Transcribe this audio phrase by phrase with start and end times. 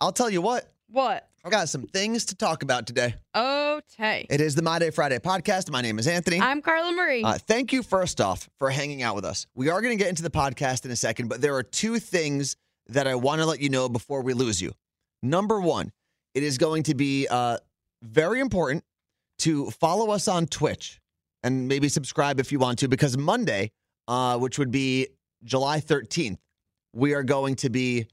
[0.00, 1.28] I'll tell you what, What?
[1.44, 3.14] I've got some things to talk about today.
[3.34, 4.26] Okay.
[4.30, 5.70] It is the My Day Friday podcast.
[5.70, 6.40] My name is Anthony.
[6.40, 7.22] I'm Carla Marie.
[7.24, 9.46] Uh, thank you, first off, for hanging out with us.
[9.54, 11.98] We are going to get into the podcast in a second, but there are two
[11.98, 12.56] things
[12.88, 14.72] that I want to let you know before we lose you.
[15.22, 15.90] Number one,
[16.34, 17.58] it is going to be uh,
[18.02, 18.84] very important
[19.40, 21.00] to follow us on Twitch
[21.42, 23.70] and maybe subscribe if you want to, because Monday,
[24.06, 25.08] uh, which would be
[25.44, 26.38] July 13th,
[26.92, 28.06] we are going to be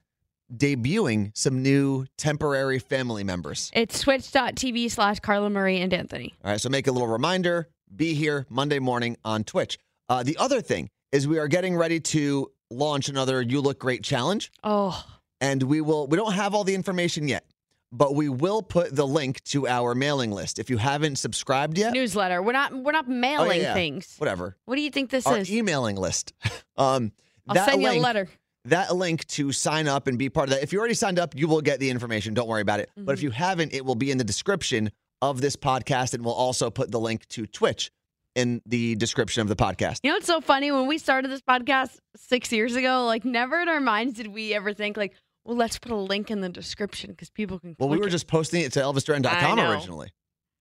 [0.53, 3.71] debuting some new temporary family members.
[3.73, 6.33] it's twitch.tv slash Carla Marie and Anthony.
[6.43, 9.77] All right, so make a little reminder be here Monday morning on Twitch.
[10.09, 14.03] Uh, the other thing is we are getting ready to launch another You Look Great
[14.03, 15.03] challenge, Oh,
[15.39, 17.45] and we will, we don't have all the information yet,
[17.91, 20.59] but we will put the link to our mailing list.
[20.59, 22.41] If you haven't subscribed yet, newsletter.
[22.41, 23.73] We're not we're not mailing Oh, yeah.
[23.73, 24.15] things.
[24.17, 25.51] whatever, What do you think this our is?
[25.51, 26.33] emailing list.
[26.77, 27.11] um,
[27.47, 28.27] I'll send you a letter.
[28.65, 30.63] That link to sign up and be part of that.
[30.63, 32.33] If you already signed up, you will get the information.
[32.33, 32.89] Don't worry about it.
[32.95, 33.11] But Mm-hmm.
[33.11, 36.69] if you haven't, it will be in the description of this podcast, and we'll also
[36.69, 37.91] put the link to Twitch
[38.35, 39.99] in the description of the podcast.
[40.03, 40.71] You know what's so funny?
[40.71, 44.53] When we started this podcast six years ago, like never in our minds did we
[44.53, 45.13] ever think like,
[45.45, 47.75] well, let's put a link in the description because people can.
[47.79, 48.11] Well, we were it.
[48.11, 50.09] just posting it to ElvisDuran.com originally.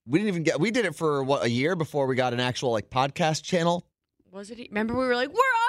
[0.07, 0.61] We didn't even get.
[0.61, 3.87] We did it for what a year before we got an actual like podcast channel.
[4.31, 4.59] was it?
[4.69, 5.64] Remember we were like, we're on the iHeart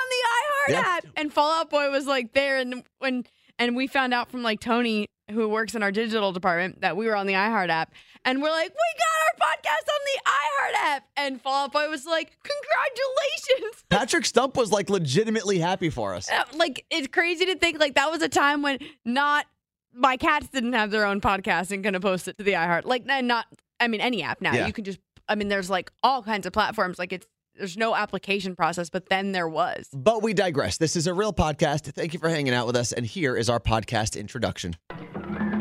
[0.69, 0.83] Yeah.
[0.85, 3.25] app, and Fall Out Boy was like there, and when
[3.58, 7.07] and we found out from like Tony, who works in our digital department, that we
[7.07, 10.95] were on the iHeart app, and we're like, we got our podcast on the iHeart
[10.95, 13.83] app, and Fall Out Boy was like, congratulations.
[13.89, 16.30] Patrick Stump was like legitimately happy for us.
[16.30, 19.45] Uh, like it's crazy to think like that was a time when not
[19.94, 22.85] my cats didn't have their own podcast and gonna post it to the iHeart.
[22.85, 23.45] Like not
[23.79, 24.53] I mean any app now.
[24.53, 24.67] Yeah.
[24.67, 27.00] You can just I mean there's like all kinds of platforms.
[27.00, 29.87] Like it's there's no application process, but then there was.
[29.93, 30.77] But we digress.
[30.77, 31.81] This is a real podcast.
[31.93, 32.91] Thank you for hanging out with us.
[32.91, 34.75] And here is our podcast introduction.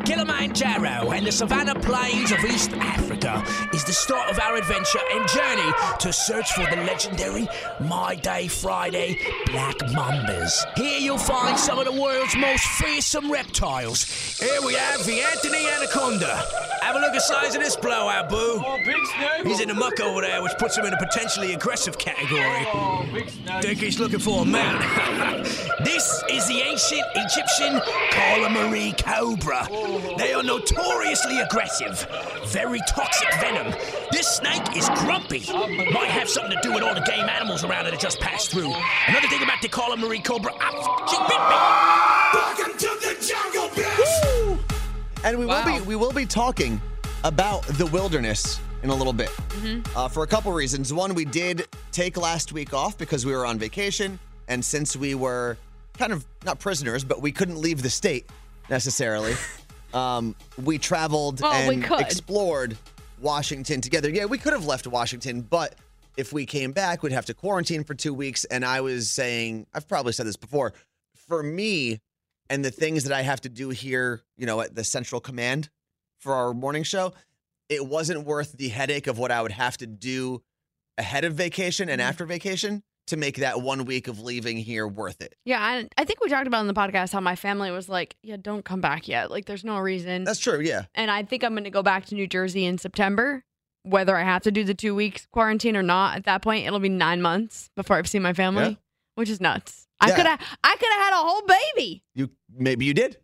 [0.04, 5.26] Kilimanjaro and the savannah plains of East Africa is the start of our adventure and
[5.28, 7.48] journey to search for the legendary
[7.80, 10.52] My Day Friday black mambas.
[10.76, 14.04] Here you'll find some of the world's most fearsome reptiles.
[14.38, 16.73] Here we have the Anthony Anaconda.
[16.84, 18.62] Have a look at the size of this blowout, boo.
[19.42, 22.66] He's in the muck over there, which puts him in a potentially aggressive category.
[23.62, 24.82] Think he's looking for a man.
[25.84, 27.80] this is the ancient Egyptian
[28.10, 29.66] Carla Marie Cobra.
[30.18, 32.06] They are notoriously aggressive,
[32.48, 33.72] very toxic venom.
[34.12, 35.50] This snake is grumpy.
[35.90, 38.50] Might have something to do with all the game animals around it that just passed
[38.50, 38.74] through.
[39.08, 42.14] Another thing about the Carla Marie Cobra, ah, she bit me.
[42.34, 42.93] Welcome to the jungle, bitch.
[45.24, 46.78] And we will be we will be talking
[47.24, 49.30] about the wilderness in a little bit
[49.96, 50.92] uh, for a couple reasons.
[50.92, 54.18] One, we did take last week off because we were on vacation,
[54.48, 55.56] and since we were
[55.94, 58.28] kind of not prisoners, but we couldn't leave the state
[58.68, 59.34] necessarily,
[59.94, 62.00] um, we traveled Well, and could.
[62.02, 62.76] explored
[63.18, 64.10] Washington together.
[64.10, 65.74] Yeah, we could have left Washington, but
[66.18, 68.44] if we came back, we'd have to quarantine for two weeks.
[68.44, 70.74] And I was saying, I've probably said this before,
[71.14, 72.00] for me
[72.50, 75.70] and the things that I have to do here, you know, at the Central Command
[76.20, 77.12] for our morning show,
[77.68, 80.42] it wasn't worth the headache of what I would have to do
[80.98, 82.08] ahead of vacation and mm-hmm.
[82.08, 85.34] after vacation to make that one week of leaving here worth it.
[85.44, 88.16] Yeah, I, I think we talked about in the podcast how my family was like,
[88.22, 89.30] yeah, don't come back yet.
[89.30, 90.24] Like there's no reason.
[90.24, 90.86] That's true, yeah.
[90.94, 93.44] and I think I'm going to go back to New Jersey in September.
[93.82, 96.80] Whether I have to do the two weeks quarantine or not, at that point it'll
[96.80, 98.74] be nine months before I've seen my family, Yeah.
[99.16, 99.83] which is nuts.
[100.04, 100.16] I Yeah.
[100.16, 102.02] could have, I could have had a whole baby.
[102.14, 103.18] You maybe you did.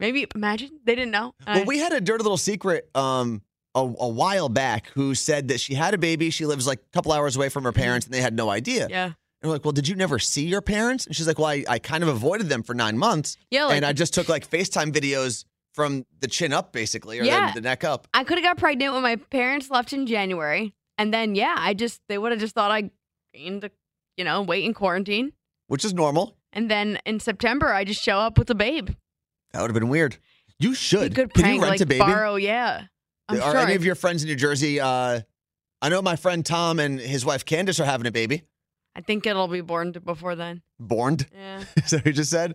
[0.00, 1.34] Maybe imagine they didn't know.
[1.46, 3.42] Well, we had a dirty little secret um
[3.74, 6.30] a, a while back who said that she had a baby.
[6.30, 8.86] She lives like a couple hours away from her parents, and they had no idea.
[8.90, 11.06] yeah, And we're like, well, did you never see your parents?
[11.06, 13.36] And she's like, well, I, I kind of avoided them for nine months.
[13.50, 13.64] yeah.
[13.66, 15.44] Like and I just took like FaceTime videos
[15.74, 17.46] from the chin up, basically, or Yeah.
[17.52, 18.06] the, the neck up.
[18.12, 21.72] I could have got pregnant when my parents left in January, and then yeah, I
[21.72, 22.90] just they would have just thought I
[23.32, 23.70] gained the,
[24.18, 25.32] you know, wait in quarantine,
[25.72, 26.36] Which is normal.
[26.52, 28.90] and then in September I just show up with a babe.
[29.52, 30.18] That would have been weird.
[30.58, 31.14] You should.
[31.14, 31.98] good Can you rent like a baby?
[31.98, 32.36] borrow.
[32.36, 32.84] Yeah,
[33.26, 33.56] I'm Are sure.
[33.60, 34.80] any of your friends in New Jersey?
[34.80, 35.20] Uh,
[35.80, 38.42] I know my friend Tom and his wife Candace are having a baby.
[38.94, 40.60] I think it'll be born before then.
[40.78, 41.16] Born.
[41.34, 41.64] Yeah.
[41.78, 42.54] Is that what you just said?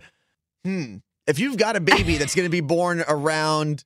[0.64, 0.98] Hmm.
[1.26, 3.84] If you've got a baby that's going to be born around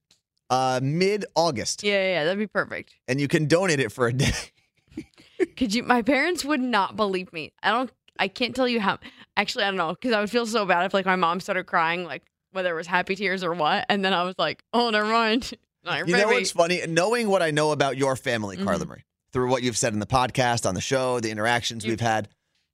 [0.50, 2.96] uh, mid August Yeah, yeah, yeah, that'd be perfect.
[3.08, 4.34] and you can donate it for a day,
[5.58, 5.84] Could you?
[5.84, 7.54] My parents would not believe me.
[7.64, 7.90] I don't.
[8.20, 9.00] I can't tell you how.
[9.38, 11.66] Actually, I don't know because I would feel so bad if like my mom started
[11.66, 14.90] crying, like whether it was happy tears or what, and then I was like, oh,
[14.90, 15.52] never mind.
[15.84, 16.80] Like, you know what's funny?
[16.88, 18.66] Knowing what I know about your family, Mhm.
[18.66, 19.04] Carla Marie,
[19.34, 22.30] through what you've said in the podcast, on the show, the interactions You- we've had,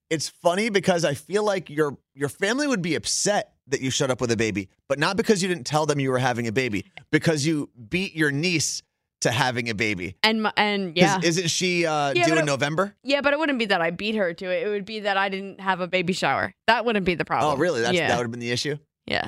[0.10, 4.12] it's funny because I feel like your your family would be upset that you showed
[4.12, 6.52] up with a baby, but not because you didn't tell them you were having a
[6.52, 8.82] baby, because you beat your niece
[9.22, 10.16] to having a baby.
[10.24, 12.96] And my, and yeah, Isn't she uh, Yeah, due in it- November?
[13.04, 14.66] yeah, but it wouldn't be that I beat her to it.
[14.66, 16.54] It would be that I didn't have a baby shower.
[16.68, 17.54] That wouldn't be the problem.
[17.54, 17.82] Oh, really?
[17.82, 18.78] That's, yeah, That would have been the issue?
[19.06, 19.28] yeah.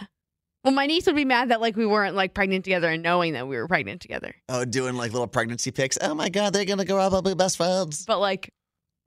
[0.65, 3.31] Well, my niece would be mad that like we weren't like pregnant together and knowing
[3.33, 4.35] that we were pregnant together.
[4.49, 5.97] Oh, doing like little pregnancy pics.
[6.01, 8.03] Oh my God, they're going to grow up and be best friends.
[8.05, 8.51] But like,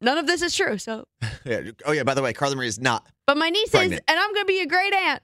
[0.00, 0.78] none of this is true.
[0.78, 1.04] So,
[1.44, 1.60] Yeah.
[1.84, 2.04] Oh, yeah.
[2.04, 3.92] By the way, Carla Marie is not, but my niece Pregnant.
[4.00, 5.22] is, and I'm gonna be a great aunt.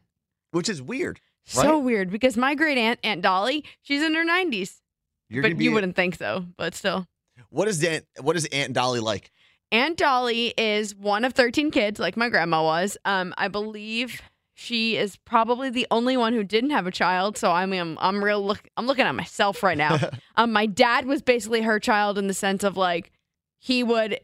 [0.51, 1.19] which is weird.
[1.47, 4.81] So weird because my great aunt, Aunt Dolly, she's in her 90s.
[5.29, 6.47] You're But you wouldn't think so.
[6.57, 7.07] But still.
[7.51, 9.31] What is Aunt, what is Aunt Dolly like?
[9.71, 12.97] Aunt Dolly is one of 13 kids, like my grandma was.
[13.05, 14.23] Um, I believe
[14.55, 17.37] she is probably the only one who didn't have a child.
[17.37, 18.67] So I mean, I'm, I'm real look.
[18.77, 19.99] I'm looking at myself right now.
[20.37, 23.13] um, my dad was basically her child in the sense of like
[23.59, 24.21] he would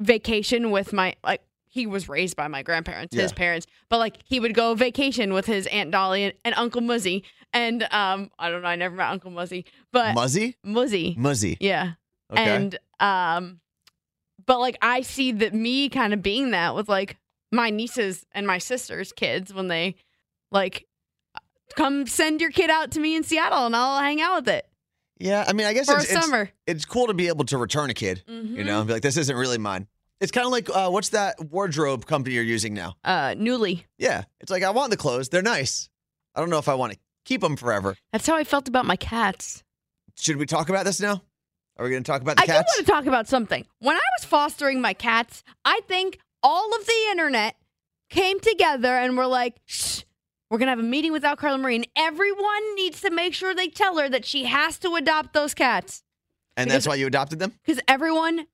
[0.00, 1.42] vacation with my like
[1.78, 5.46] he was raised by my grandparents, his parents, but like he would go vacation with
[5.46, 7.24] his Aunt Dolly and, and Uncle Muzzy.
[7.52, 10.56] And um, I don't know, I never met Uncle Muzzy, but Muzzy?
[10.64, 11.56] Muzzy, Muzzy.
[11.60, 11.92] yeah.
[12.32, 12.44] Okay.
[12.44, 13.60] And um
[14.44, 17.16] but like I see that me kind of being that with like
[17.52, 19.94] my nieces and my sisters' kids when they
[20.50, 20.86] like
[21.76, 24.68] come send your kid out to me in Seattle and I'll hang out with it
[25.18, 25.44] yeah.
[25.46, 26.50] I mean, I guess it's, it's, summer.
[26.66, 29.16] it's cool to be able to return a kid, you know, and be like, this
[29.16, 29.88] isn't really mine.
[30.20, 32.96] It's kind of like, uh, what's that wardrobe company you're using now?
[33.04, 33.84] Uh Nuuly.
[33.98, 34.24] Yeah.
[34.40, 35.28] It's like, I want the clothes.
[35.28, 35.88] They're nice.
[36.34, 37.96] I don't know if I want to keep them forever.
[38.12, 39.62] That's how I felt about my cats.
[40.18, 41.22] Should we talk about this now?
[41.76, 42.74] Are we going to talk about the I do cats?
[42.76, 43.64] want to talk about something.
[43.78, 47.54] When I was fostering my cats, I think all of the internet
[48.10, 50.02] came together and were like, Shh,
[50.50, 53.54] we're going to have a meeting without Carla Marie, and everyone needs to make sure
[53.54, 56.02] they tell her that she has to adopt those cats.
[56.56, 57.52] and that's why you adopted them?
[57.64, 58.46] Because everyone,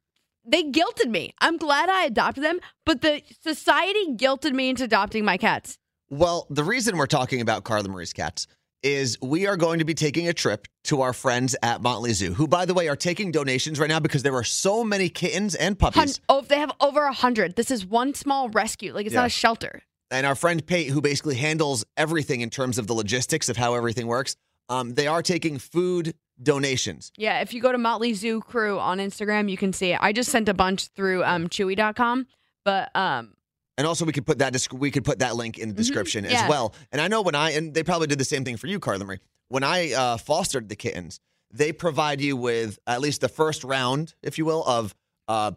[0.44, 1.34] they guilted me.
[1.40, 5.78] I'm glad I adopted them, but the society guilted me into adopting my cats.
[6.10, 8.46] Well, the reason we're talking about Carla Marie's cats
[8.82, 12.34] is we are going to be taking a trip to our friends at Motley Zoo,
[12.34, 15.54] who, by the way, are taking donations right now because there are so many kittens
[15.54, 16.20] and Hun- puppies.
[16.28, 17.56] oh, they have over a hundred.
[17.56, 18.92] This is one small rescue.
[18.92, 19.20] Like it's Yeah.
[19.20, 19.82] not a shelter.
[20.10, 23.74] And our friend Pate, who basically handles everything in terms of the logistics of how
[23.74, 24.36] everything works,
[24.68, 27.12] um, they are taking food donations.
[27.16, 29.98] Yeah, if you go to Motley Zoo Crew on Instagram, you can see it.
[30.00, 32.26] I just sent a bunch through um, Chewy.com,
[32.64, 33.34] but um,
[33.78, 36.24] And also, we could put that desc- we could put that link in the description
[36.24, 36.32] Mm-hmm.
[36.34, 36.42] yeah.
[36.44, 36.74] as well.
[36.92, 39.04] And I know when I and they probably did the same thing for you, Carla
[39.04, 39.18] Marie.
[39.48, 41.20] When I uh, fostered the kittens,
[41.52, 44.94] they provide you with at least the first round, if you will, of
[45.28, 45.52] uh,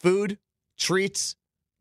[0.00, 0.38] food,
[0.78, 1.34] treats,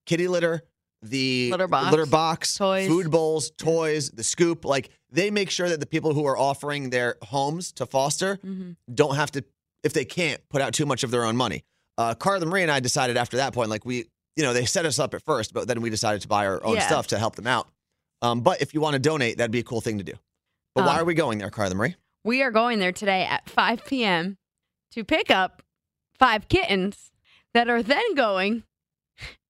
[0.06, 0.64] kitty litter,
[1.02, 2.88] the Litter box, litter box, toys.
[2.88, 4.66] food bowls, toys, the scoop.
[4.66, 8.76] Like they make sure that the people who are offering their homes to foster mhm.
[8.94, 9.44] don't have to,
[9.84, 11.64] if they can't, put out too much of their own money.
[11.98, 14.86] Uh, Carla Marie and I decided after that point, like we, you know, they set
[14.86, 16.88] us up at first, but then we decided to buy our own Yeah.
[16.88, 17.68] stuff to help them out.
[18.22, 20.14] Um, but if you want to donate, that'd be a cool thing to do.
[20.76, 21.96] But why Um, are we going there, Carla Marie?
[22.24, 24.38] we are going there today at 5 p.m.
[24.92, 25.64] to pick up
[26.18, 27.12] five kittens
[27.54, 28.64] that are then going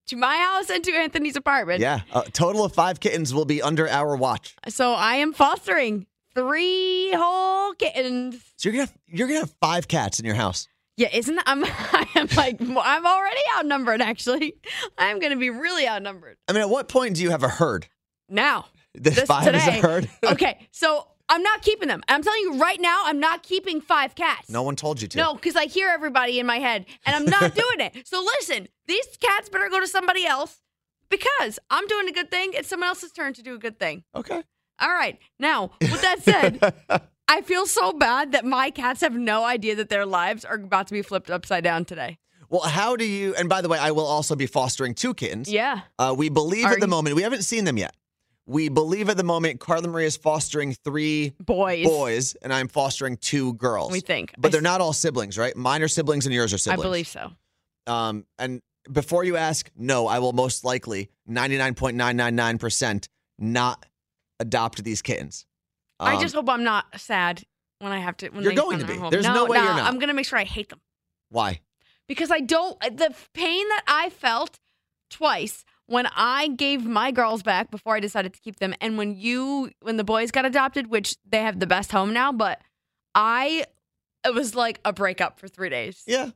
[0.10, 1.82] to my house and to Anthony's apartment.
[1.82, 4.56] Yeah, a total of five kittens will be under our watch.
[4.68, 8.42] So I am fostering three whole kittens.
[8.58, 10.68] So you're gonna have, you're gonna have five cats in your house.
[10.98, 14.56] Yeah, isn't that, I'm I am like I'm already outnumbered actually.
[14.98, 16.38] I'm to be really outnumbered.
[16.48, 17.88] I mean, at what point do you have a herd?
[18.28, 18.66] Now.
[18.96, 20.10] This, This five is a herd.
[20.26, 22.02] Okay, so I'm not keeping them.
[22.08, 24.50] I'm telling you right now, I'm not keeping five cats.
[24.50, 25.18] no one told you to.
[25.18, 28.07] No, because I hear everybody in my head and I'm not doing it.
[28.07, 30.57] So listen, these cats better go to somebody else
[31.09, 32.52] because I'm doing a good thing.
[32.54, 34.04] It's someone else's turn to do a good thing.
[34.16, 34.42] Okay.
[34.81, 35.19] All right.
[35.40, 36.74] Now, with that said,
[37.28, 40.88] I feel so bad that my cats have no idea that their lives are about
[40.88, 42.18] to be flipped upside down today.
[42.50, 43.36] Well, how do you?
[43.36, 45.48] And by the way, I will also be fostering two kittens.
[45.52, 45.81] Yeah.
[46.00, 47.94] Uh, we believe Are at the you- moment, we haven't seen them yet.
[48.50, 51.86] We believe at the moment Carla Marie is fostering three Boys.
[51.86, 53.92] boys and I'm fostering two girls.
[53.92, 54.34] We think.
[54.40, 55.56] But I they're s- not all siblings, right?
[55.56, 56.82] Mine are siblings and yours are siblings.
[56.82, 57.32] I believe so.
[57.86, 63.86] Um, and before you ask, no, I will most likely 99.999% not
[64.40, 65.46] adopt these kittens.
[66.00, 67.44] I Um, just hope I'm not sad
[67.80, 68.30] when I have to.
[68.30, 68.96] When You're going to be.
[68.96, 69.12] home.
[69.12, 69.84] There's no way no, you're not.
[69.92, 70.82] I'm gonna make sure I hate them.
[71.30, 71.62] why?
[72.08, 74.58] because I don't the pain that I felt
[75.12, 79.16] twice when I gave my girls back before I decided to keep them and when
[79.16, 82.62] you when the boys got adopted which they have the best home now but
[83.16, 83.66] I
[84.26, 86.04] it was like a breakup for 3 days.
[86.06, 86.31] Yeah.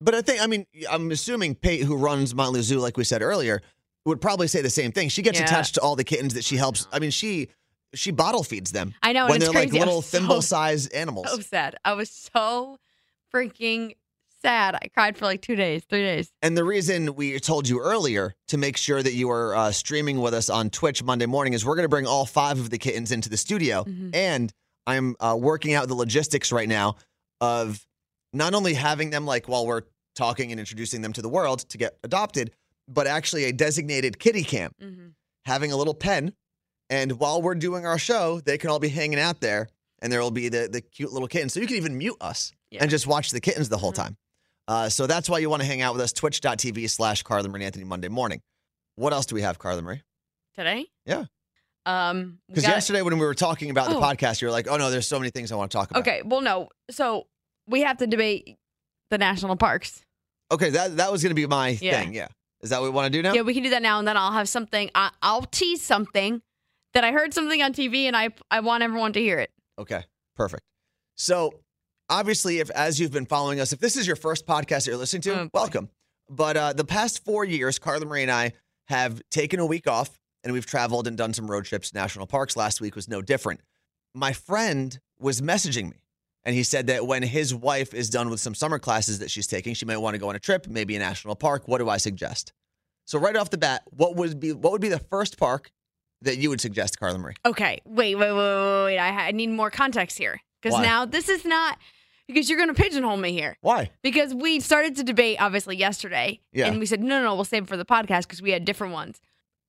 [0.00, 3.20] But I think, I mean, I'm assuming Pate, who runs Motley Zoo, like we said
[3.22, 3.60] earlier,
[4.06, 5.10] would probably say the same thing.
[5.10, 5.44] She gets Yeah.
[5.44, 6.86] attached to all the kittens that she helps.
[6.92, 7.48] I mean, she
[7.94, 11.26] she bottle feeds them I know when they're it's like little so- thimble sized animals.
[11.30, 11.76] So sad.
[11.84, 12.78] I was so
[13.34, 13.94] freaking
[14.42, 14.74] sad.
[14.74, 16.30] I cried for like two days, three days.
[16.42, 20.20] And the reason we told you earlier to make sure that you are uh, streaming
[20.20, 22.78] with us on Twitch Monday morning is we're going to bring all five of the
[22.78, 23.84] kittens into the studio.
[23.84, 24.14] Mhm.
[24.14, 24.52] And
[24.86, 26.96] I'm uh, working out the logistics right now
[27.40, 27.84] of
[28.32, 29.82] not only having them like while we're
[30.14, 32.50] talking and introducing them to the world to get adopted,
[32.88, 35.08] but actually a designated kitty camp, Mm-hmm.
[35.44, 36.32] having a little pen.
[36.88, 39.68] And while we're doing our show, they can all be hanging out there
[40.02, 41.52] and there will be the, the cute little kittens.
[41.52, 42.80] So you can even mute us Yeah.
[42.82, 43.96] and just watch the kittens the whole Mhm.
[43.96, 44.16] time.
[44.70, 47.64] Uh, so that's why you want to hang out with us, twitch.tv slash Carla Marie
[47.64, 48.40] Anthony Monday morning.
[48.94, 50.00] What else do we have, Carla Marie?
[50.54, 50.86] Today?
[51.04, 51.24] Yeah.
[51.86, 54.00] Um, Because got- yesterday when we were talking about the Oh.
[54.00, 56.00] podcast, you were like, oh no, there's so many things I want to talk about.
[56.00, 56.68] Okay, well, no.
[56.90, 57.26] So
[57.66, 58.58] we have to debate
[59.10, 60.04] the national parks.
[60.52, 62.00] Okay, that, that was going to be my Yeah.
[62.00, 62.14] thing.
[62.14, 62.28] Yeah.
[62.62, 63.32] Is that what we want to do now?
[63.34, 64.88] Yeah, we can do that now, and then I'll have something.
[64.94, 66.42] I, I'll tease something
[66.94, 69.50] that I heard something on TV, and I I want everyone to hear it.
[69.78, 70.04] Okay,
[70.36, 70.62] perfect.
[71.16, 71.54] So,
[72.10, 74.96] obviously, if as you've been following us, if this is your first podcast that you're
[74.96, 75.88] listening to, welcome.
[76.28, 78.52] But uh, the past four years, Carla Marie and I
[78.88, 82.56] have taken a week off and we've traveled and done some road trips, national parks.
[82.56, 83.60] Last week was no different.
[84.14, 86.02] My friend was messaging me
[86.44, 89.46] and he said that when his wife is done with some summer classes that she's
[89.46, 91.66] taking, she might want to go on a trip, maybe a national park.
[91.66, 92.52] What do I suggest?
[93.06, 95.70] So, right off the bat, what would be what would be the first park
[96.22, 97.34] that you would suggest, Carla Marie?
[97.44, 98.98] Okay, wait, wait, wait, wait, wait.
[98.98, 101.78] I, ha- I need more context here because now this is not
[102.32, 103.56] because you're going to pigeonhole me here.
[103.60, 103.90] Why?
[104.02, 106.66] Because we started to debate obviously yesterday, Yeah.
[106.68, 108.64] and we said no, no, no, we'll save it for the podcast because we had
[108.64, 109.20] different ones.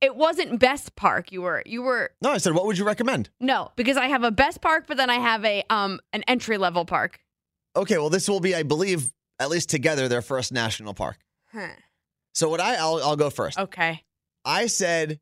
[0.01, 1.31] It wasn't best park.
[1.31, 3.29] You were, you were No, I said, what would you recommend?
[3.39, 6.57] no because I have a best park, but then I have a um an entry
[6.57, 7.19] level park.
[7.75, 11.17] Okay, well, this will be, I believe, at least together, their first national park.
[11.53, 11.67] Huh.
[12.33, 13.57] So what I, I'll, I'll go first.
[13.59, 14.03] Okay.
[14.45, 15.19] I said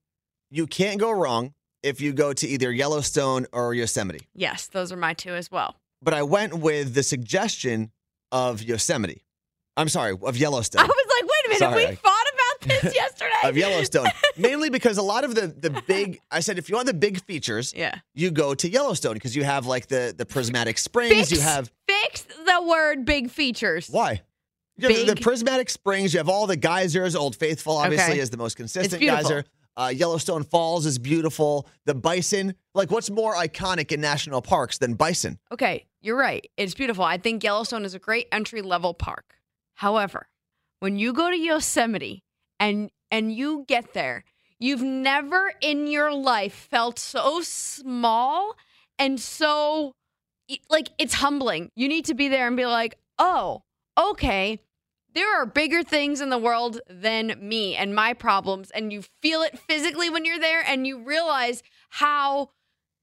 [0.50, 1.54] you can't go wrong
[1.84, 4.28] if you go to either Yellowstone or Yosemite.
[4.34, 5.76] Yes, those are my two as well.
[6.02, 7.92] But I went with the suggestion
[8.32, 9.24] of Yosemite.
[9.78, 10.82] I'm sorry, of Yellowstone.
[10.82, 10.92] I was
[11.22, 11.86] like, wait a minute, Sorry.
[11.92, 13.32] we fought about this yesterday.
[13.44, 14.08] of Yellowstone.
[14.38, 17.22] Mainly because a lot of the the big I said if you want the big
[17.24, 17.96] features, Yeah.
[18.14, 22.24] you go to Yellowstone because you have like the the prismatic springs, you have Fix
[22.24, 23.88] the word big features.
[23.90, 24.22] Why?
[24.82, 26.14] Have the, the prismatic springs.
[26.14, 27.14] You have all the geysers.
[27.16, 29.44] Old Faithful, obviously, is the most consistent geyser.
[29.80, 31.66] Uh, Yellowstone Falls is beautiful.
[31.86, 32.54] The bison.
[32.76, 35.40] Like, what's more iconic in national parks than bison?
[35.54, 36.46] Okay, you're right.
[36.58, 37.06] It's beautiful.
[37.06, 39.36] I think Yellowstone is a great entry level park.
[39.76, 40.28] However,
[40.82, 42.24] when you go to Yosemite
[42.60, 44.26] and and you get there,
[44.60, 48.58] you've never in your life felt so small
[48.98, 49.94] and so
[50.70, 51.72] like it's humbling.
[51.76, 53.64] You need to be there and be like, "Oh,
[53.98, 54.60] okay,
[55.14, 59.42] there are bigger things in the world than me and my problems." And you feel
[59.42, 62.50] it physically when you're there and you realize how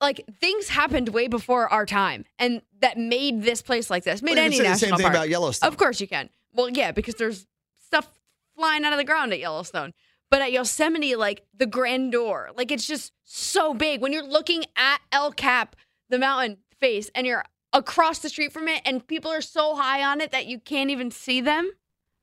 [0.01, 4.23] like things happened way before our time and that made this place like this.
[4.23, 5.15] Made Well, any can say the national same thing park.
[5.15, 5.69] about Yellowstone.
[5.69, 6.29] Of course you can.
[6.53, 7.47] Well, yeah, because there's
[7.79, 8.13] stuff
[8.57, 9.95] flying out of the ground at Yellowstone.
[10.31, 14.01] But at Yosemite, like the grandeur, like it's just so big.
[14.01, 15.77] When you're looking at El Cap,
[16.09, 20.03] the mountain face, and you're across the street from it, and people are so high
[20.03, 21.71] on it that you can't even see them,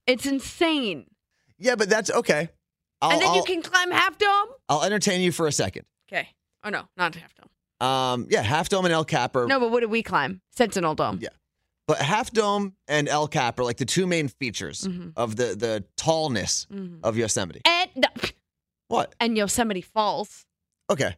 [0.07, 1.05] it's insane.
[1.57, 2.49] Yeah, but that's okay.
[3.01, 4.47] I'll, and then I'll, you can climb Half Dome.
[4.69, 5.85] I'll entertain you for a second.
[6.11, 6.29] Okay.
[6.63, 7.87] Oh no, not Half Dome.
[7.87, 10.41] Um, yeah, Half Dome and El Cap are, No, but what did we climb?
[10.51, 11.19] Sentinel Dome.
[11.21, 11.29] Yeah.
[11.85, 15.11] but Half Dome and El Cap are like the two main features Mhm.
[15.17, 16.99] of the the tallness Mhm.
[17.03, 17.61] of Yosemite.
[17.65, 18.07] And
[18.87, 19.13] What?
[19.19, 20.45] and Yosemite Falls.
[20.89, 21.15] Okay,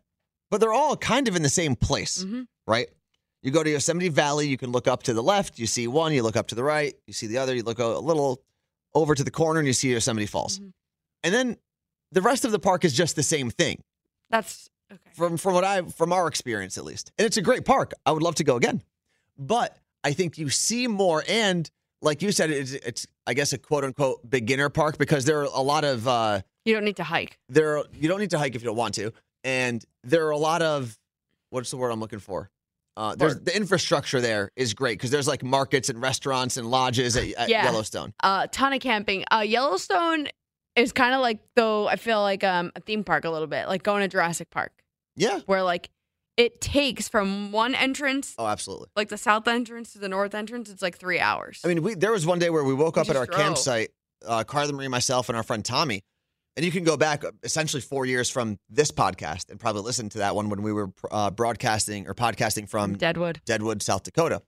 [0.50, 2.24] but they're all kind of in the same place.
[2.24, 2.48] Mhm.
[2.68, 2.88] right?
[3.44, 6.14] You go to Yosemite Valley, you can look up to the left, you see one,
[6.14, 8.42] you look up to the right, you see the other, you look a little
[8.96, 10.60] over to the corner and you see Yosemite Falls.
[10.60, 10.72] Mhm.
[11.24, 11.58] And then
[12.12, 13.84] the rest of the park is just the same thing
[14.30, 15.12] That's okay.
[15.14, 17.12] from from what I from our experience at least.
[17.18, 17.94] And it's a great park.
[18.06, 18.82] I would love to go again.
[19.38, 21.70] But I think you see more and
[22.02, 25.44] like you said it's, it's I guess a quote unquote beginner park because there are
[25.54, 27.38] a lot of uh You don't need to hike.
[27.50, 29.12] there you don't need to hike if you don't want to
[29.44, 30.98] and there are a lot of
[31.50, 32.50] what's the word i'm looking for
[32.98, 37.16] uh, there's the infrastructure there is great because there's like markets and restaurants and lodges
[37.18, 37.64] at, at Yeah.
[37.66, 39.26] yellowstone a ton of camping.
[39.32, 40.28] Uh, Yellowstone
[40.76, 43.68] is kind of like though I feel like um, a theme park a little bit,
[43.68, 44.72] like going to Jurassic Park,
[45.16, 45.90] yeah where like
[46.38, 50.70] it takes from one entrance, oh absolutely like the south entrance to the north entrance,
[50.70, 51.62] it's like three hours.
[51.64, 53.38] i mean we there was one day where we woke We up at our drove.
[53.40, 53.90] campsite
[54.26, 56.02] uh, carla marie myself and our friend tommy
[56.56, 60.20] and you can go back essentially four years from this podcast and probably listen to
[60.20, 63.42] that one when we were uh, broadcasting or podcasting from Deadwood.
[63.46, 64.42] Deadwood, South Dakota.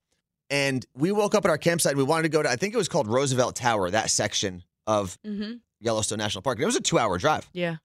[0.50, 1.92] And we woke up at our campsite.
[1.92, 4.64] And we wanted to go to, I think it was called Roosevelt Tower, that section
[4.86, 5.56] of Mm-hmm.
[5.82, 6.58] Yellowstone National Park.
[6.58, 7.48] And it was a two hour drive.
[7.54, 7.76] Yeah,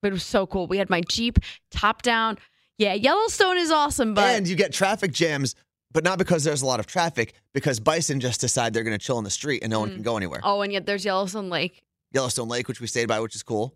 [0.00, 0.66] but it was so cool.
[0.66, 1.38] We had my Jeep
[1.70, 2.38] top down.
[2.78, 5.54] Yeah, Yellowstone is awesome, but and you get traffic jams
[5.92, 9.04] but not because there's a lot of traffic, because bison just decide they're going to
[9.06, 9.94] chill in the street and no one Mm.
[9.94, 10.40] can go anywhere.
[10.42, 11.83] Oh, and yet there's Yellowstone Lake.
[12.14, 13.74] Yellowstone Lake, which we stayed by, which is cool.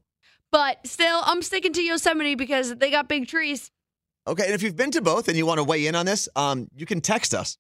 [0.51, 3.71] But still, I'm sticking to Yosemite because they got big trees.
[4.27, 6.29] Okay, and if you've been to both and you want to weigh in on this,
[6.37, 7.59] um, you can text us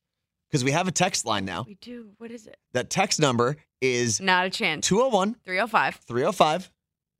[0.50, 1.64] because we have a text line now.
[1.66, 2.10] We do.
[2.18, 2.56] What is it?
[2.72, 4.86] That text number is Not a chance.
[4.86, 5.96] 201 305.
[6.06, 6.70] 305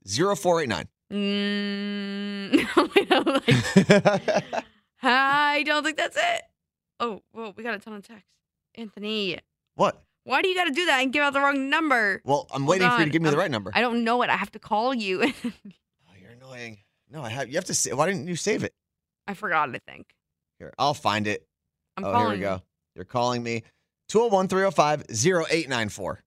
[0.07, 0.87] 0489.
[1.11, 4.65] Mm, I don't like-
[5.03, 6.41] I don't think that's it.
[6.99, 8.25] Oh, well, we got a ton of text.
[8.75, 9.39] Anthony,
[9.75, 10.03] what?
[10.29, 12.21] Why do you got to do that and give out the wrong number?
[12.23, 13.71] Well, I'm waiting for you to give me the I'm- right number.
[13.73, 14.29] I don't know it.
[14.29, 15.33] I have to call you.
[15.43, 15.51] Oh,
[16.21, 16.77] you're annoying.
[17.09, 17.49] No, I have.
[17.49, 17.73] You have to.
[17.73, 18.73] Say, why didn't you save it?
[19.27, 20.05] I forgot, I think.
[20.59, 21.47] Here, I'll find it.
[21.97, 22.61] I'm oh, calling here we go.
[22.95, 23.63] You're calling me.
[24.09, 26.23] 201 305 0894.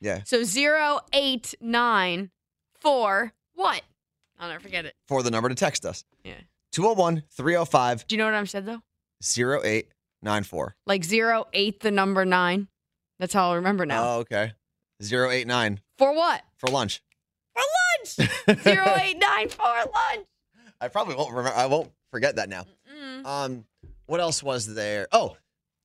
[0.00, 3.82] Yeah, So 0894 what?
[4.38, 4.94] I'll never forget it.
[5.08, 6.04] for the number to text us.
[6.24, 6.34] Yeah.
[6.72, 8.82] 201 305 Do you know what I'm said though?
[9.22, 10.76] 0894.
[10.86, 12.68] Like 08 the number 9.
[13.18, 14.04] That's how I'll remember now.
[14.04, 14.52] Oh, okay.
[15.02, 16.42] 089 For what?
[16.56, 17.02] for lunch.
[17.54, 17.62] For
[18.18, 18.30] lunch.
[18.66, 20.26] 089 for lunch.
[20.80, 21.56] I probably won't remember.
[21.58, 22.64] I won't forget that now.
[22.94, 23.26] Mm.
[23.26, 23.64] Um,
[24.06, 25.08] what else was there?
[25.12, 25.36] Oh,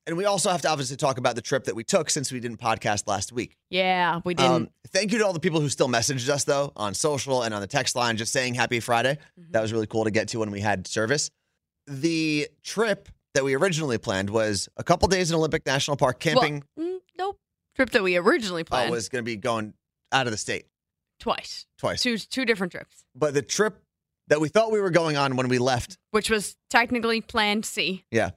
[0.07, 2.39] and we also have to obviously talk about the trip that we took since we
[2.39, 3.55] didn't podcast last week.
[3.69, 4.51] Yeah, we didn't.
[4.51, 7.53] Um, thank you to all the people who still messaged us though on social and
[7.53, 9.17] on the text line, just saying Happy Friday.
[9.39, 9.51] Mhm.
[9.51, 11.29] That was really cool to get to when we had service.
[11.87, 16.63] The trip that we originally planned was a couple days in Olympic National Park camping.
[16.75, 17.39] Well, nope.
[17.75, 19.73] Trip that we originally uh, planned was going to be going
[20.11, 20.65] out of the state
[21.19, 21.65] twice.
[21.77, 23.81] twice, Two two different trips, but the trip
[24.27, 28.05] that we thought we were going on when we left which was technically planned C.
[28.11, 28.31] Yeah.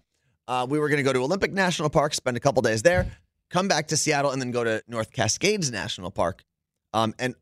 [0.46, 3.10] Uh, we were going to go to Olympic National Park, spend a couple days there,
[3.50, 6.44] come back to Seattle, and then go to North Cascades National Park.
[6.92, 7.34] Um, and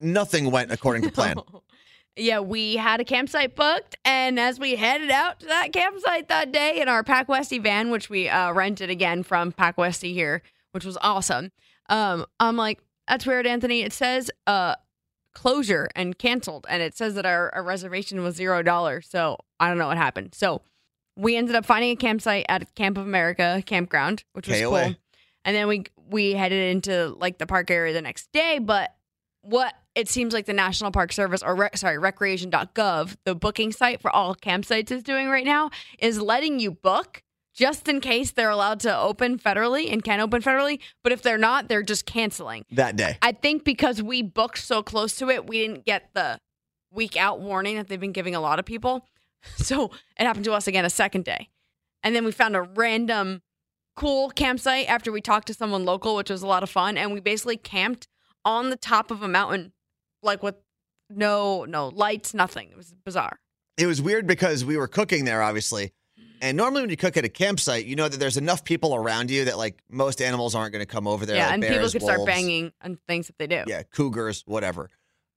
[0.00, 1.36] nothing went according to plan.
[2.16, 6.52] yeah, we had a campsite booked, and as we headed out to that campsite that
[6.52, 10.42] day in our Pack Westy van, which we uh, rented again from Pack Westy here,
[10.74, 11.52] which was awesome.
[11.88, 13.82] Um, I'm like, that's weird, Anthony.
[13.82, 14.74] It says uh
[15.34, 19.08] closure and canceled, and it says that our, our reservation was zero dollars.
[19.08, 20.34] So I don't know what happened.
[20.34, 20.62] So
[21.16, 24.82] we ended up finding a campsite at Camp of America campground, which was KOA.
[24.84, 24.94] cool.
[25.44, 28.58] And then we we headed into like the park area the next day.
[28.58, 28.94] But
[29.42, 34.00] what it seems like the National Park Service or rec- sorry recreation.gov, the booking site
[34.00, 37.22] for all campsites is doing right now, is letting you book
[37.54, 40.80] just in case they're allowed to open federally and can open federally.
[41.02, 42.64] But if they're not, they're just canceling.
[42.70, 43.16] That day.
[43.22, 46.38] I think because we booked so close to it, we didn't get the
[46.92, 49.06] week out warning that they've been giving a lot of people.
[49.56, 51.50] So it happened to us again a second day.
[52.02, 53.42] And then we found a random
[53.94, 56.96] cool campsite after we talked to someone local, which was a lot of fun.
[56.96, 58.08] And we basically camped
[58.46, 59.74] on the top of a mountain,
[60.22, 60.54] like with
[61.10, 62.70] no no lights, nothing.
[62.70, 63.38] It was bizarre.
[63.76, 65.92] It was weird because we were cooking there, obviously.
[66.40, 69.30] And normally when you cook at a campsite, you know that there's enough people around
[69.30, 71.36] you that like most animals aren't going to come over there.
[71.36, 73.64] yeah, like and people bears, could start banging on things if they do.
[73.66, 74.90] Yeah, cougars, whatever.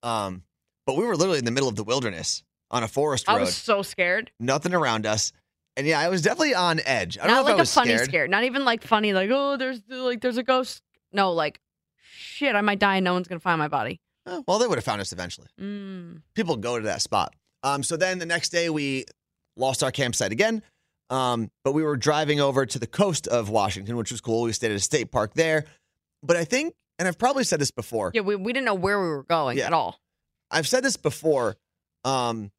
[0.03, 0.43] Um,
[0.85, 3.35] but we were literally in the middle of the wilderness on a forest road.
[3.35, 4.31] I was so scared.
[4.39, 5.31] nothing around us.
[5.77, 7.17] And yeah, I was definitely on edge.
[7.17, 8.09] I don't Not know like if I was a funny scared.
[8.09, 8.27] scare.
[8.27, 10.81] Not even like funny, like, oh, there's like there's a ghost.
[11.13, 11.59] No, like
[12.01, 14.01] shit, I might die and no one's gonna find my body.
[14.25, 15.47] Oh, well, they would have found us eventually.
[15.61, 16.21] Mm.
[16.33, 17.33] People go to that spot.
[17.63, 19.05] Um, so then the next day we
[19.55, 20.61] lost our campsite again.
[21.09, 24.43] Um, but we were driving over to the coast of Washington, which was cool.
[24.43, 25.65] We stayed at a state park there.
[26.23, 28.11] But I think, and I've probably said this before.
[28.13, 29.67] Yeah, we, we didn't know where we were going Yeah.
[29.67, 29.99] at all.
[30.51, 31.55] I've said this before.
[32.03, 32.51] Um,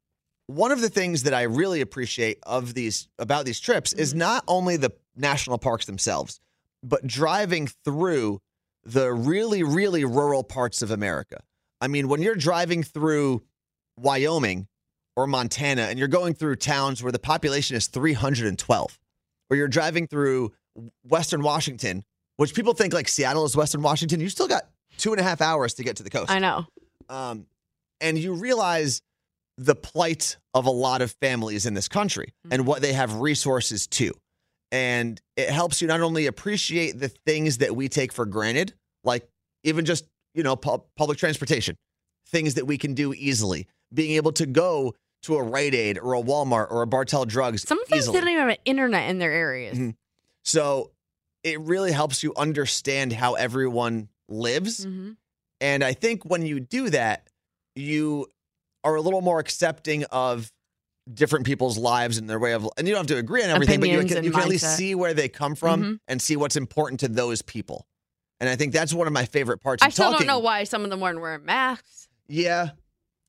[0.46, 4.18] one of the things that I really appreciate of these about these trips is Mm-hmm.
[4.20, 6.40] not only the national parks themselves,
[6.82, 8.40] but driving through
[8.84, 11.40] the really, really rural parts of America.
[11.80, 13.42] I mean, when you're driving through
[13.98, 14.68] Wyoming
[15.18, 19.00] or Montana and you're going through towns where the population is 312,
[19.50, 20.52] or you're driving through
[21.02, 22.04] Western Washington,
[22.36, 25.40] which people think like Seattle is Western Washington, you still got two and a half
[25.40, 26.66] hours to get to the coast I know.
[27.08, 27.46] um,
[28.00, 29.02] and you realize
[29.56, 33.88] the plight of a lot of families in this country and what they have resources
[33.88, 34.12] to.
[34.70, 39.28] And it helps you not only appreciate the things that we take for granted, like
[39.64, 41.74] even just, you know, pu- public transportation,
[42.28, 46.14] things that we can do easily, being able to go to a Rite Aid or
[46.14, 48.18] a Walmart or a Bartell Drugs Some things easily.
[48.18, 49.76] didn't even have internet in their areas.
[49.78, 49.96] Mhm.
[50.44, 50.92] So
[51.42, 54.86] it really helps you understand how everyone lives.
[54.86, 55.16] Mhm.
[55.60, 57.28] And I think when you do that,
[57.74, 58.26] you
[58.84, 60.52] are a little more accepting of
[61.12, 63.80] different people's lives and their way of and you don't have to agree on everything,
[63.80, 66.00] but you can, you can at least see where they come from Mhm.
[66.06, 67.86] and see what's important to those people.
[68.40, 70.26] And I think that's one of my favorite parts I still talking.
[70.26, 72.08] don't know why some of them weren't wearing masks.
[72.28, 72.70] Yeah,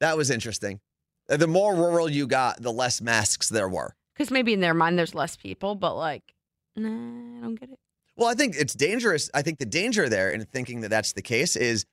[0.02, 0.82] that was interesting.
[1.30, 3.96] The more rural you got, the less masks there were.
[4.16, 6.24] Because maybe in their mind there's less people, but like,
[6.76, 7.80] Nah, I don't get it.
[8.18, 9.30] Well, I think it's dangerous.
[9.34, 11.86] I think the danger there in thinking that that's the case is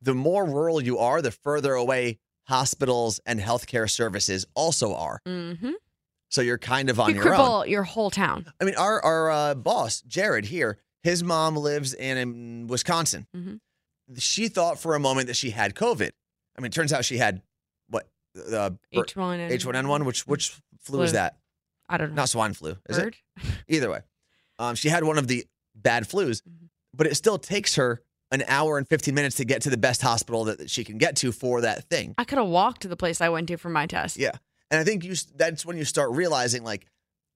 [0.00, 5.20] the more rural you are, the further away hospitals and healthcare services also are.
[5.26, 5.70] Mm-hmm.
[6.30, 7.40] So you're kind of on You your own.
[7.40, 8.46] cripple your whole town.
[8.60, 13.26] I mean, our our uh, boss Jared here, his mom lives in, in Wisconsin.
[13.36, 13.58] Mhm.
[14.18, 16.10] She thought for a moment that she had COVID.
[16.56, 17.42] I mean, it turns out she had
[18.52, 20.04] uh, H one and H1N1.
[20.04, 21.36] Which which flu is that?
[21.88, 22.16] I don't know.
[22.16, 23.14] Not swine flu, is it?
[23.68, 24.00] Either way,
[24.58, 26.68] um, she had one of the bad flus, Mhm.
[26.94, 30.00] but it still takes her an hour and 15 minutes to get to the best
[30.00, 32.14] hospital that, that she can get to for that thing.
[32.16, 34.16] I could have walked to the place I went to for my test.
[34.16, 34.30] Yeah.
[34.70, 36.86] And I think you that's when you start realizing like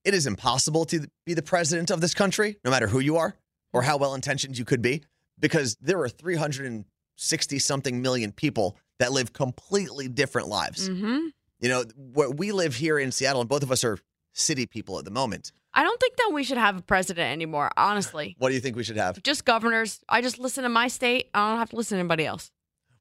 [0.04, 3.36] it is impossible to be the president of this country, no matter who you are
[3.74, 5.02] or how well intentioned you could be,
[5.38, 10.88] because there are 360 something million people that live completely different lives.
[10.88, 11.28] Mm-hmm.
[11.60, 13.98] You know, where we live here in Seattle, and both of us are
[14.34, 15.52] city people at the moment.
[15.72, 18.34] I don't think that we should have a president anymore, honestly.
[18.38, 19.22] What do you think we should have?
[19.22, 20.00] Just governors.
[20.08, 21.28] I just listen to my state.
[21.34, 22.50] I don't have to listen to anybody else.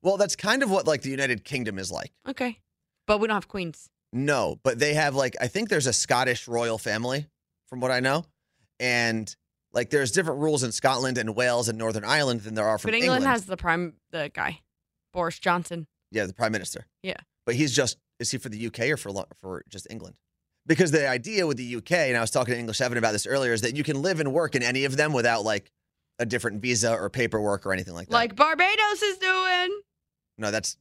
[0.01, 2.12] Well, that's kind of what like the United Kingdom is like.
[2.27, 2.60] Okay.
[3.08, 3.89] But we don't have queens.
[4.13, 7.27] No, but they have like I think there's a Scottish royal family,
[7.67, 8.25] from what I know,
[8.79, 9.34] and
[9.73, 12.89] like there's different rules in Scotland and Wales and Northern Ireland than there are from
[12.93, 13.10] England.
[13.10, 14.62] but England, has the prime, the guy,
[15.15, 15.88] Boris Johnson.
[16.12, 16.86] yeah the prime minister.
[17.01, 17.17] Yeah.
[17.45, 20.15] but he's just is he for the UK or for for just England?
[20.67, 23.28] Because the idea with the UK, and I was talking to English Seven about this
[23.28, 25.71] earlier, is that you can live and work in any of them without like
[26.17, 28.13] a different visa or paperwork or anything like that.
[28.13, 29.82] Like Barbados is doing.
[30.38, 30.78] No, that's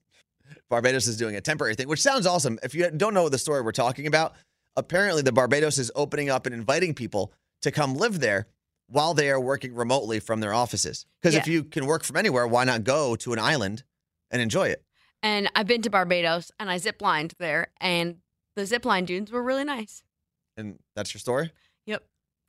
[0.70, 2.59] Barbados is doing a temporary thing, which sounds awesome.
[2.62, 4.35] If you don't know the story we're talking about,
[4.77, 8.47] apparently the Barbados is opening up and inviting people to come live there
[8.88, 11.07] while they are working remotely from their offices.
[11.20, 13.83] Because if you can work from anywhere, why not go to an island
[14.35, 14.85] and enjoy it?
[15.23, 18.16] And I've been to Barbados and I zip lined there, and
[18.57, 20.03] the zip line dudes were really nice.
[20.57, 21.51] And that's your story?
[21.87, 22.05] Yep.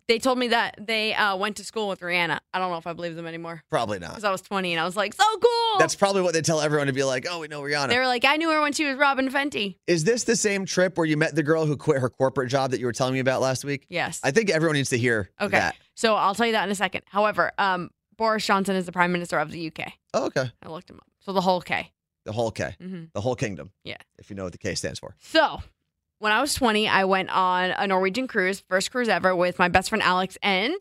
[0.08, 2.38] They told me that they uh, went to school with Rihanna.
[2.54, 4.10] I don't know if I believe them anymore Probably not.
[4.10, 5.80] because I was 20 and I was like, so cool.
[5.80, 7.89] That's probably what they tell everyone to be like, oh, we know Rihanna.
[7.89, 9.78] they were like, I knew her when she was Robyn Fenty.
[9.88, 12.69] Is this the same trip where you met the girl who quit her corporate job
[12.71, 13.86] that you were telling me about last week?
[13.89, 14.19] Yes.
[14.24, 15.58] I think everyone needs to hear Okay.
[15.58, 15.76] that.
[15.95, 17.02] So I'll tell you that in a second.
[17.08, 19.91] However, um, Boris Johnson is the prime minister of the UK.
[20.13, 20.52] Oh, okay.
[20.62, 21.08] I looked him up.
[21.26, 21.92] So the whole K.
[22.24, 23.72] The whole K, hmm the whole kingdom.
[23.84, 23.98] Yeah.
[24.18, 25.16] If you know what the K stands for.
[25.20, 25.62] So
[26.20, 29.68] when I was 20, I went on a Norwegian cruise, first cruise ever, with my
[29.68, 30.74] best friend Alex and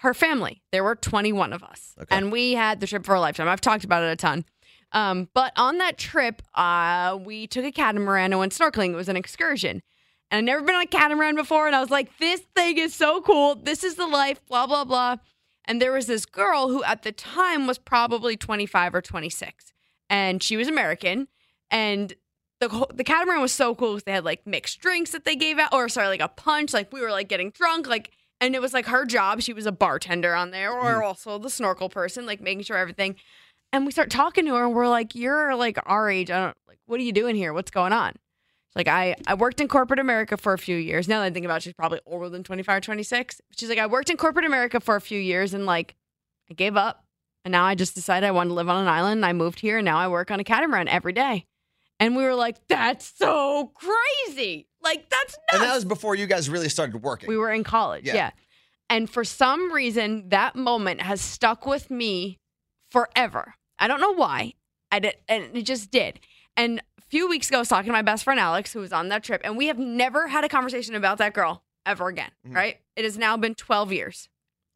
[0.00, 0.62] her family.
[0.72, 1.94] There were 21 of us.
[2.00, 2.14] Okay.
[2.14, 3.48] And we had the trip for a lifetime.
[3.48, 4.44] I've talked about it a ton.
[4.92, 8.92] Um, but on that trip, uh, we took a catamaran and went snorkeling.
[8.92, 9.82] It was an excursion.
[10.30, 11.66] And I'd never been on a catamaran before.
[11.66, 13.54] And I was like, this thing is so cool.
[13.56, 15.16] This is the life, blah, blah, blah.
[15.64, 19.72] And there was this girl who at the time was probably 25 or 26.
[20.08, 21.28] And she was American.
[21.70, 22.14] And
[22.60, 25.58] the the catamaran was so cool because they had like mixed drinks that they gave
[25.58, 26.72] out, or sorry, like a punch.
[26.72, 29.42] Like we were like getting drunk, like, and it was like her job.
[29.42, 31.02] She was a bartender on there, or mm.
[31.02, 33.16] also the snorkel person, like making sure everything.
[33.72, 36.30] And we start talking to her, and we're like, "You're like our age.
[36.30, 36.78] I don't like.
[36.86, 37.52] What are you doing here?
[37.52, 41.08] What's going on?" She's like, "I I worked in corporate America for a few years.
[41.08, 43.40] Now that I think about, it, she's probably older than 25 or 26.
[43.56, 45.94] She's like, I worked in corporate America for a few years, and like,
[46.50, 47.05] I gave up,
[47.46, 49.18] and now I just decided I wanted to live on an island.
[49.18, 51.46] And I moved here, and now I work on a catamaran every day."
[51.98, 54.66] And we were like, that's so crazy.
[54.82, 55.54] Like, that's nuts.
[55.54, 57.26] And that was before you guys really started working.
[57.28, 58.04] we were in college.
[58.04, 58.14] Yeah.
[58.14, 58.30] Yeah.
[58.90, 62.38] And for some reason, that moment has stuck with me
[62.90, 63.54] forever.
[63.78, 64.52] I don't know why.
[64.92, 66.20] I did, and it just did.
[66.56, 68.92] And a few weeks ago, I was talking to my best friend Alex, who was
[68.92, 72.30] on that trip, and we have never had a conversation about that girl ever again.
[72.46, 72.54] Mhm.
[72.54, 72.76] Right?
[72.94, 74.28] It has now been 12 years.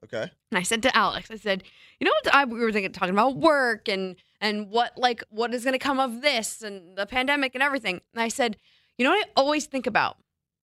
[0.05, 0.31] Okay.
[0.51, 1.63] And I said to Alex, I said,
[1.99, 2.35] you know what?
[2.35, 5.79] I, we were thinking, talking about work and and what like what is going to
[5.79, 8.01] come of this and the pandemic and everything.
[8.15, 8.57] And I said,
[8.99, 9.27] you know what?
[9.27, 10.17] I always think about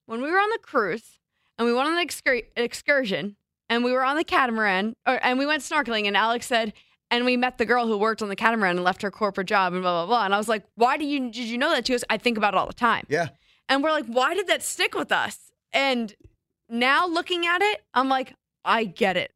[0.06, 1.19] when we were on the cruise
[1.58, 3.36] and we went on an excur- excursion
[3.69, 6.73] and we were on the catamaran or, and we went snorkeling and Alex said.
[7.10, 9.71] And we met the girl who worked on the catamaran and left her corporate job
[9.71, 10.26] and blah blah blah.
[10.26, 12.38] And I was like, "Why do you did you know that?" She goes, "I think
[12.38, 13.30] about it all the time." Yeah.
[13.69, 16.13] And we're like, "Why did that stick with us?" And
[16.67, 18.34] now looking at it, I'm like,
[18.68, 19.32] "I get it.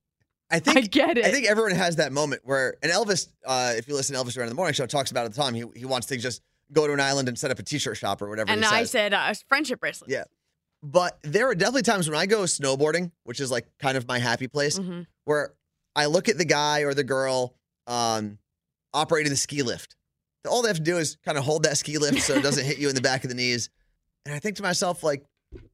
[0.51, 3.73] I think I get it." I think everyone has that moment where, and Elvis, uh,
[3.77, 5.53] if you listen to Elvis Duran the morning show, talks about it all the time.
[5.55, 6.41] He, he wants to just
[6.73, 8.51] go to an island and set up a t-shirt shop or whatever.
[8.51, 10.09] And I said, uh, friendship bracelet.
[10.11, 10.23] Yeah.
[10.83, 14.19] But there are definitely times when I go snowboarding, which is like kind of my
[14.19, 15.05] happy place, Mhm.
[15.25, 15.53] where
[15.95, 17.55] I look at the guy or the girl
[17.87, 18.37] um,
[18.93, 19.95] operating the ski lift.
[20.49, 22.65] All they have to do is kind of hold that ski lift so it doesn't
[22.65, 23.69] hit you in the back of the knees.
[24.25, 25.23] And I think to myself, like,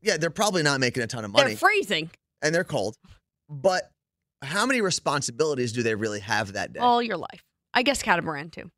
[0.02, 2.10] yeah, they're probably not making a ton of money They're freezing
[2.42, 2.98] and they're cold,
[3.50, 3.92] but
[4.42, 6.80] how many responsibilities do they really have that day?
[6.80, 7.44] all your life.
[7.74, 8.72] I guess catamaran too.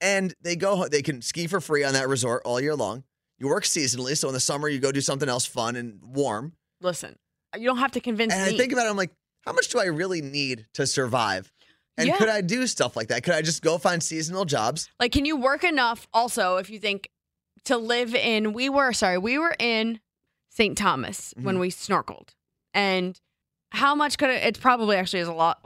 [0.00, 3.04] and they go they can ski for free on that resort all year long.
[3.38, 6.52] You work seasonally, so in the summer you go do something else fun and warm.
[6.80, 7.16] Listen,
[7.56, 8.54] you don't have to convince And me.
[8.54, 9.12] I think about it, I'm like,
[9.44, 11.52] how much do I really need to survive?
[11.98, 12.16] And Yeah.
[12.18, 13.22] could I do stuff like that?
[13.24, 14.88] Could I just go find seasonal jobs?
[15.00, 17.08] Like, can you work enough also if you think
[17.64, 20.00] to live in, we were, sorry, we were in
[20.50, 20.76] St.
[20.76, 21.60] Thomas when Mhm.
[21.60, 22.30] we snorkeled.
[22.74, 23.20] And
[23.72, 25.64] how much could it, it's probably actually is a lot.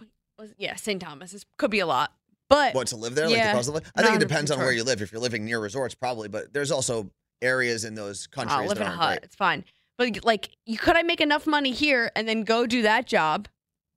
[0.59, 1.01] Yeah, St.
[1.01, 2.12] Thomas is, could be a lot.
[2.49, 3.27] But What to live there?
[3.27, 3.49] Like Yeah.
[3.53, 3.90] the cost of living?
[3.97, 5.03] I think it depends on where you live.
[5.03, 7.11] If you're living near resorts, probably, but there's also
[7.42, 9.09] areas in those countries I'll live that in a hut.
[9.19, 9.25] great.
[9.25, 9.64] It's fine.
[9.99, 13.49] But like, you could I make enough money here and then go do that job?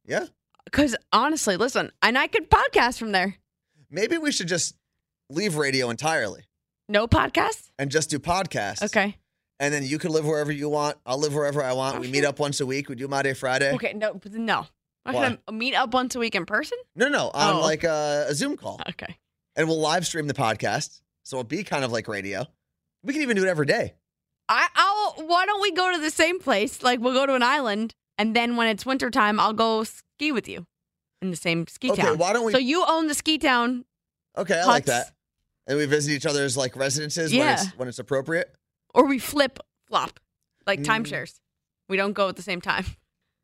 [0.05, 0.25] Yeah.
[0.65, 3.35] Because honestly, listen, and I could podcast from there.
[3.91, 4.75] Maybe we should just
[5.29, 6.43] leave radio entirely
[6.87, 7.69] No podcast?
[7.77, 8.81] and just do podcasts.
[8.83, 9.17] Okay.
[9.59, 10.97] And then you can live wherever you want.
[11.05, 11.99] I'll live wherever I want.
[11.99, 12.87] we meet up once a week.
[12.89, 13.73] We do My Day Friday.
[13.73, 13.93] Okay.
[13.93, 14.67] No, no.
[15.05, 15.37] I'm Why?
[15.47, 16.77] gonna meet up once a week in person.
[16.95, 17.61] No, no, on Oh.
[17.61, 18.79] like a, a Zoom call.
[18.89, 19.17] Okay.
[19.55, 21.01] And we'll live stream the podcast.
[21.23, 22.45] So it'll be kind of like radio.
[23.03, 23.95] We can even do it every day.
[24.47, 25.25] I, I'll.
[25.27, 26.81] Why don't we go to the same place?
[26.83, 30.47] Like we'll go to an island, and then when it's wintertime, I'll go ski with
[30.47, 30.65] you
[31.21, 32.17] in the same ski Okay, town.
[32.17, 32.51] why don't we?
[32.51, 33.85] So you own the ski town,
[34.37, 35.07] okay, I like huts.
[35.07, 35.13] that.
[35.67, 37.53] And we visit each other's like residences when Yeah.
[37.53, 38.53] it's when it's appropriate.
[38.93, 40.19] Or we flip flop
[40.65, 40.85] like Mm.
[40.85, 41.39] timeshares.
[41.87, 42.85] We don't go at the same time.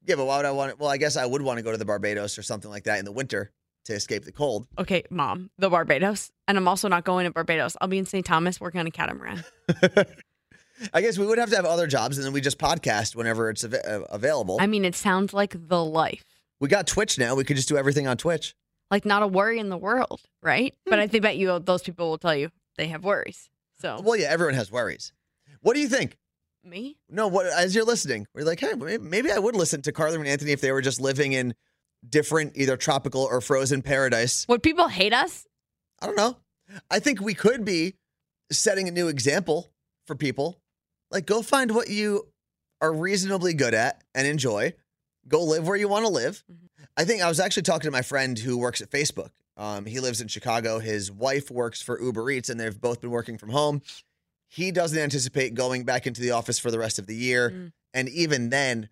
[0.08, 0.80] Yeah, but why would I want?
[0.80, 3.00] Well, I guess I would want to go to the Barbados or something like that
[3.00, 3.52] in the winter
[3.86, 4.68] to escape the cold.
[4.78, 7.76] Okay, mom, the Barbados, and I'm also not going to Barbados.
[7.82, 8.24] I'll be in St.
[8.24, 9.44] Thomas working on a catamaran.
[10.94, 13.50] I guess we would have to have other jobs, and then we just podcast whenever
[13.50, 14.58] it's av- uh, available.
[14.60, 16.24] I mean, it sounds like the life.
[16.60, 17.34] we got Twitch now.
[17.34, 18.54] We could just do everything on Twitch.
[18.92, 20.76] Like not a worry in the world, right?
[20.86, 20.90] Hmm.
[20.92, 23.50] But I think bet you those people will tell you they have worries.
[23.82, 25.14] So Well, yeah, everyone has worries.
[25.66, 26.16] What do you think?
[26.64, 30.16] me, No, what as you're listening, we're like, hey, maybe, I would listen to Carly
[30.16, 31.56] and Anthony if they were just living in
[32.08, 34.46] different, either tropical or frozen paradise.
[34.48, 35.48] would people hate us?
[36.02, 36.38] I don't know.
[36.92, 37.96] I think we could be
[38.52, 39.72] setting a new example
[40.06, 40.60] for people.
[41.10, 42.28] Like, go find what you
[42.82, 44.74] are reasonably good at and enjoy.
[45.28, 46.44] Go live where you want to live.
[46.52, 46.68] Mhm.
[46.96, 49.30] I think I was actually talking to my friend who works at Facebook.
[49.58, 50.78] Um, he lives in Chicago.
[50.80, 53.82] His wife works for Uber Eats, and they've both been working from home.
[54.56, 57.50] He doesn't anticipate going back into the office for the rest of the year.
[57.50, 57.72] Mm.
[57.94, 58.88] And even then,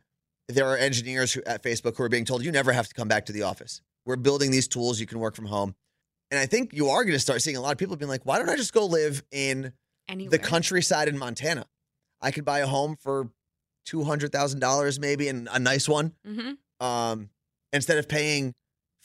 [0.49, 3.07] there are engineers who, at Facebook who are being told you never have to come
[3.07, 3.81] back to the office.
[4.05, 4.99] We're building these tools.
[4.99, 5.73] You can work from home.
[6.31, 8.25] And I think you are going to start seeing a lot of people being like,
[8.25, 9.71] why don't I just go live in
[10.09, 10.31] Anywhere.
[10.31, 11.65] the countryside in Montana?
[12.21, 13.29] I could buy a home for
[13.87, 17.29] $200,000 maybe and a nice one hmm um,
[17.71, 18.53] instead of paying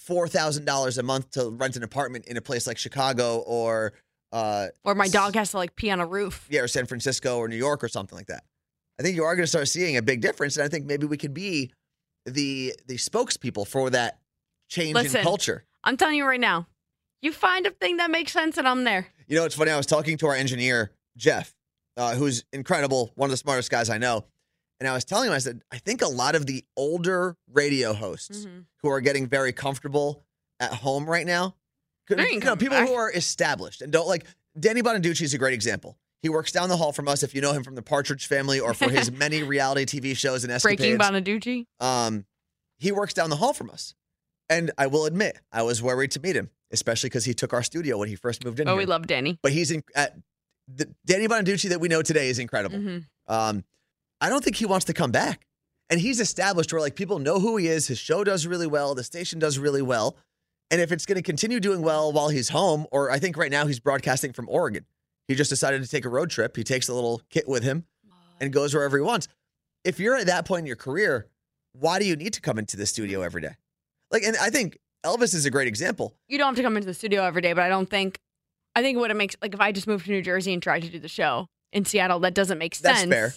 [0.08, 3.92] $4,000 a month to rent an apartment in a place like Chicago or,
[4.32, 6.46] uh, Or my dog has to like pee on a roof.
[6.50, 8.44] yeah, or San Francisco or New York or something like that.
[8.98, 10.56] I think you are going to start seeing a big difference.
[10.56, 11.72] And I think maybe we could be
[12.26, 14.18] the the spokespeople for that
[14.68, 15.18] change Listen.
[15.18, 15.64] in culture.
[15.84, 16.66] I'm telling you right now,
[17.22, 19.06] you find a thing that makes sense, and I'm there.
[19.28, 19.70] You know, it's funny.
[19.70, 21.54] I was talking to our engineer, Jeff,
[21.96, 24.24] uh, who's incredible, one of the smartest guys I know.
[24.80, 27.92] And I was telling him, I said, I think a lot of the older radio
[27.94, 28.66] hosts Mhm.
[28.82, 30.24] who are getting very comfortable
[30.60, 31.56] at home right now,
[32.10, 32.88] you know, people back.
[32.88, 34.24] who are established and don't like
[34.58, 35.96] Danny Bonaduce is a great example.
[36.22, 37.22] He works down the hall from us.
[37.22, 40.42] If you know him from the Partridge Family or for his many reality TV shows
[40.42, 41.66] and escapades, Breaking Bonaduce.
[41.80, 42.24] um,
[42.78, 43.94] he works down the hall from us.
[44.50, 47.62] And I will admit, I was worried to meet him, especially because he took our
[47.62, 48.78] studio when he first moved in Oh, here.
[48.78, 49.38] we love Danny.
[49.42, 50.16] but he's in at
[50.66, 52.78] the Danny Bonaduce that we know today is incredible.
[52.78, 53.64] hmm Um,
[54.20, 55.44] I don't think he wants to come back.
[55.90, 57.86] And he's established where like people know who he is.
[57.86, 58.94] His show does really well.
[58.94, 60.16] The station does really well.
[60.70, 63.50] And if it's going to continue doing well while he's home, or I think right
[63.50, 64.84] now he's broadcasting from Oregon,
[65.26, 66.56] he just decided to take a road trip.
[66.56, 67.84] He takes a little kit with him
[68.40, 69.28] and goes wherever he wants.
[69.84, 71.26] If you're at that point in your career,
[71.72, 73.54] why do you need to come into the studio every day?
[74.10, 76.14] Like, and I think Elvis is a great example.
[76.28, 78.18] You don't have to come into the studio every day, but I don't think.
[78.74, 80.82] I think what it makes like if I just moved to New Jersey and tried
[80.82, 82.98] to do the show in Seattle, that doesn't make sense.
[82.98, 83.32] That's fair.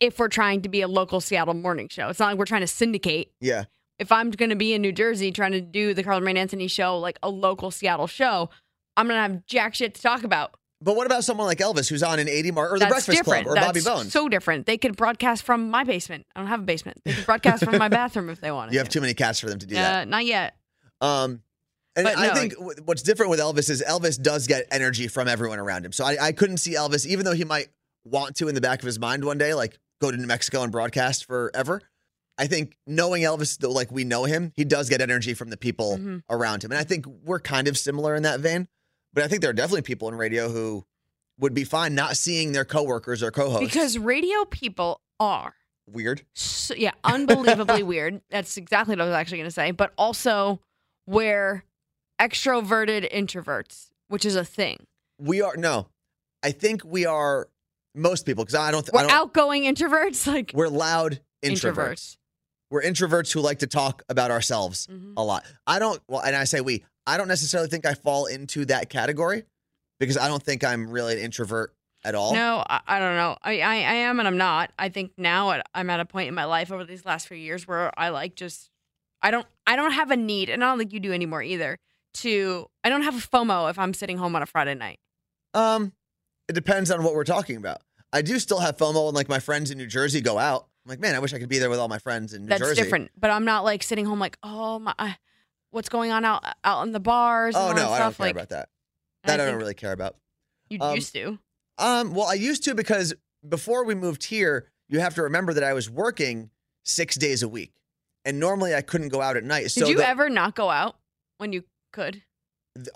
[0.00, 2.60] If we're trying to be a local Seattle morning show, it's not like we're trying
[2.62, 3.32] to syndicate.
[3.40, 3.64] Yeah.
[3.98, 6.66] If I'm going to be in New Jersey trying to do the Carl Rain Anthony
[6.66, 8.50] show, like a local Seattle show,
[8.96, 10.54] I'm going to have jack shit to talk about.
[10.80, 13.46] But what about someone like Elvis who's on an 80 Mark or the Breakfast different.
[13.46, 14.12] Club or Bobby That's Bones?
[14.12, 14.66] So different.
[14.66, 16.26] They could broadcast from my basement.
[16.36, 17.00] I don't have a basement.
[17.04, 18.72] They could broadcast from my bathroom if they wanted.
[18.72, 18.94] you have to.
[18.94, 20.02] too many cats for them to do that.
[20.02, 20.56] Uh, not yet.
[21.00, 21.40] Um,
[21.96, 22.54] and But I no, think
[22.84, 25.92] what's different with Elvis is Elvis does get energy from everyone around him.
[25.92, 27.68] So I, I couldn't see Elvis, even though he might
[28.04, 30.62] want to in the back of his mind one day, like go to New Mexico
[30.62, 31.80] and broadcast forever.
[32.36, 35.56] I think knowing Elvis, though, like we know him, he does get energy from the
[35.56, 36.22] people Mhm.
[36.28, 36.72] around him.
[36.72, 38.68] And I think we're kind of similar in that vein.
[39.12, 40.84] But I think there are definitely people in radio who
[41.38, 43.64] would be fine not seeing their coworkers or co-hosts.
[43.64, 45.54] Because radio people are
[45.86, 46.24] weird.
[46.34, 48.20] so, yeah, unbelievably weird.
[48.30, 49.70] That's exactly what I was actually going to say.
[49.70, 50.60] But also,
[51.06, 51.62] we're
[52.20, 54.86] extroverted introverts, which is a thing.
[55.18, 55.88] We are no.
[56.42, 57.48] I think we are
[57.94, 58.88] most people because I don't.
[58.88, 61.74] I We're don't outgoing introverts, like we're loud introverts.
[61.74, 62.16] introverts.
[62.74, 65.14] We're introverts who like to talk about ourselves Mhm.
[65.16, 65.44] a lot.
[65.64, 66.02] I don't.
[66.08, 66.84] Well, and I say we.
[67.06, 69.44] I don't necessarily think I fall into that category
[70.00, 71.72] because I don't think I'm really an introvert
[72.04, 72.34] at all.
[72.34, 73.36] No, I, I don't know.
[73.42, 74.72] I, I, I am and I'm not.
[74.78, 77.36] I think now at, I'm at a point in my life over these last few
[77.36, 78.70] years where I like just
[79.22, 81.78] I don't I don't have a need, and I don't think you do anymore either.
[82.14, 84.98] To I don't have a FOMO if I'm sitting home on a Friday night.
[85.54, 85.92] Um,
[86.48, 87.82] it depends on what we're talking about.
[88.12, 90.66] I do still have FOMO when like my friends in New Jersey go out.
[90.84, 92.48] I'm like, man, I wish I could be there with all my friends in New
[92.48, 92.82] That's Jersey.
[92.82, 93.10] different.
[93.18, 95.12] But I'm not like sitting home like oh my, uh,
[95.70, 97.54] what's going on out out in the bars?
[97.54, 98.68] and Oh no, I don't care like, about that.
[99.24, 100.16] That I, don't really care about.
[100.68, 101.38] You um, used to.
[101.78, 103.14] Um, well, I used to because
[103.48, 106.50] before we moved here, you have to remember that I was working
[106.84, 107.72] six days a week,
[108.26, 109.62] and normally I couldn't go out at night.
[109.62, 110.96] Did so you the- ever not go out
[111.38, 112.22] when you could?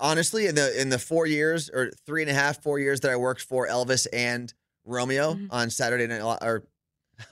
[0.01, 3.11] honestly, in the in the four years or three and a half, four years that
[3.11, 4.53] I worked for Elvis and
[4.85, 5.49] Romeo Mhm.
[5.51, 6.65] on Saturday night or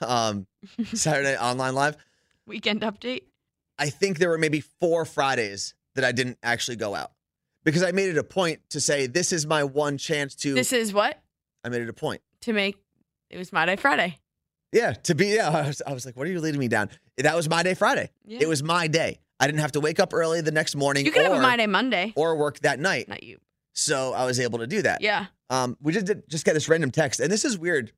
[0.01, 0.47] um
[0.93, 1.97] Saturday Night Online Live,
[2.45, 3.23] Weekend update.
[3.79, 7.11] I think there were maybe four Fridays that I didn't actually go out
[7.63, 10.53] because I made it a point to say this is my one chance to.
[10.53, 11.21] This is what
[11.63, 12.21] I made it a point.
[12.41, 12.77] to make.
[13.29, 14.19] It was my day Friday.
[14.71, 15.27] Yeah, to be.
[15.27, 16.89] Yeah, I was, I was like, what are you leading me down?
[17.17, 18.09] That was my day Friday.
[18.25, 18.39] Yeah.
[18.41, 19.19] It was my day.
[19.39, 21.41] I didn't have to wake up early the next morning You could or, have a
[21.41, 22.13] my day Monday.
[22.15, 23.07] or work that night.
[23.07, 23.37] Not you.
[23.73, 25.01] So I was able to do that.
[25.01, 25.27] Yeah.
[25.49, 27.91] Um, we just did just get this random text, and this is weird.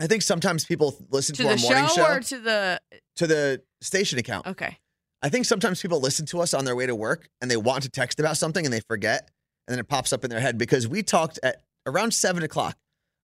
[0.00, 2.80] I think sometimes people listen to, To our the morning show, show, or to the
[3.16, 4.46] to the station account.
[4.46, 4.78] okay.
[5.22, 7.82] I think sometimes people listen to us on their way to work and they want
[7.82, 9.28] to text about something and they forget,
[9.66, 12.76] and then it pops up in their head because we talked at around seven o'clock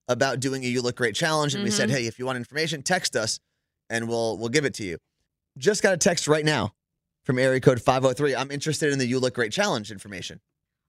[0.08, 1.92] about doing a "You Look Great" challenge, and we said, Mhm.
[1.92, 3.38] "Hey, if you want information, text us,
[3.88, 4.98] and we'll we'll give it to you."
[5.56, 6.74] Just got a text right now
[7.24, 8.34] from area code five hundred three.
[8.34, 10.40] I'm interested in the "You Look Great" challenge information,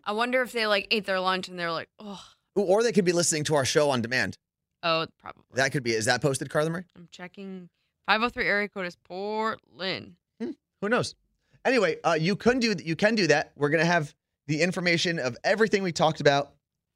[0.04, 2.22] I wonder if they like ate their lunch and they're like, oh,
[2.56, 4.38] or they could be listening to our show on demand.
[4.86, 5.44] Oh, probably.
[5.56, 5.92] That could be.
[5.92, 6.84] Is that posted, Carla Marie?
[6.96, 7.70] I'm checking.
[8.08, 10.16] 503 area code is Portland.
[10.40, 11.16] Who knows?
[11.66, 13.52] Anyway, uh, you can do you can do that.
[13.56, 14.14] We're gonna have
[14.48, 16.54] the information of everything we talked about.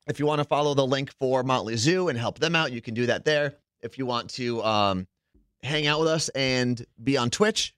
[0.07, 2.81] If you want to follow the link for Motley Zoo and help them out, you
[2.81, 3.55] can do that there.
[3.81, 5.07] If you want to um,
[5.63, 7.73] hang out with us and be on Twitch,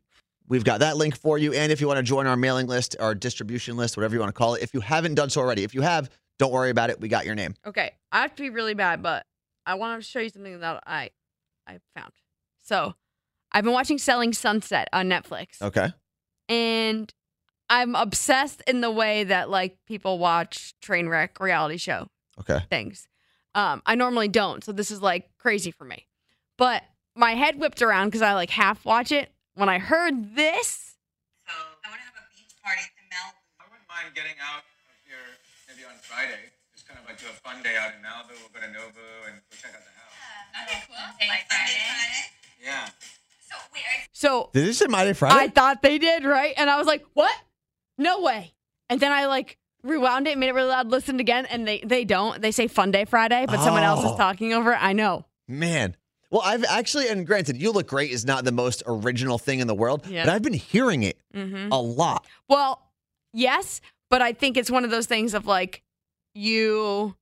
[0.48, 1.54] we've got that link for you.
[1.54, 4.30] And if you want to join our mailing list, our distribution list, whatever you want
[4.30, 6.90] to call it, if you haven't done so already, if you have, don't worry about
[6.90, 7.00] it.
[7.00, 7.56] We got your name.
[7.66, 9.26] Okay, I have to be really bad, but
[9.66, 11.12] I want to show you something that I
[11.68, 12.14] I found.
[12.64, 12.96] So,
[13.52, 15.90] I've been watching Selling Sunset on Netflix, Okay.
[16.50, 17.14] and
[17.70, 22.08] I'm obsessed in the way that like people watch train wreck reality show
[22.40, 22.60] Okay.
[22.70, 23.08] things.
[23.56, 26.08] Um, I normally don't, so this is like crazy for me.
[26.58, 26.84] But
[27.16, 30.96] my head whipped around because I like half watch it when I heard this.
[31.48, 33.36] So I want to have a beach party to Malibu.
[33.60, 35.36] I wouldn't mind getting out of here
[35.68, 36.52] maybe on Friday.
[36.92, 38.40] Just kind of like do a fun day out in Malibu.
[38.40, 40.70] We'll go to Nobu and go check out the house.
[40.70, 41.28] Okay, cool.
[41.28, 42.30] Like Friday.
[42.64, 42.88] Yeah.
[43.50, 46.54] So wait, So Did this say My Day I thought they did, right?
[46.58, 47.34] And I was like, what?
[47.98, 48.54] No way.
[48.90, 52.04] And then I like rewound it, made it really loud, listened again, and they they
[52.06, 52.42] don't.
[52.42, 54.18] They say Fun Day Friday, but someone else is Oh.
[54.18, 54.80] talking over it.
[54.82, 55.26] I know.
[55.48, 55.96] Man.
[56.30, 59.68] Well, I've actually, and granted, You Look Great is not the most original thing in
[59.68, 60.24] the world, Yeah.
[60.26, 62.26] but I've been hearing it hmm a lot.
[62.48, 62.90] Well,
[63.34, 65.84] yes, but I think it's one of those things of like
[66.34, 67.16] you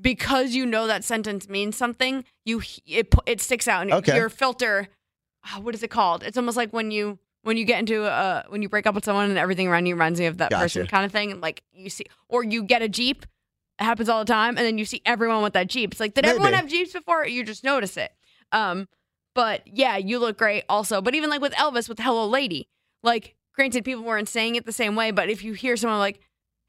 [0.00, 2.24] because you know that sentence means something.
[2.44, 4.16] You it it sticks out, and Okay.
[4.16, 4.88] your filter.
[5.46, 6.22] ah, what is it called?
[6.22, 9.04] It's almost like when you when you get into a when you break up with
[9.04, 11.40] someone and everything around you reminds you of that person kind of thing.
[11.40, 13.26] Like you see, or you get a jeep.
[13.80, 15.92] It happens all the time, and then you see everyone with that jeep.
[15.92, 17.26] It's like, did everyone have jeeps before?
[17.26, 18.12] You just notice it.
[18.52, 18.86] Um,
[19.34, 21.02] but yeah, you look great also.
[21.02, 22.68] But even like with Elvis with Hello Lady,
[23.02, 26.20] like granted people weren't saying it the same way, but if you hear someone like,